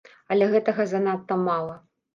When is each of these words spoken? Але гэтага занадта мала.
Але 0.35 0.47
гэтага 0.55 0.89
занадта 0.95 1.41
мала. 1.47 1.83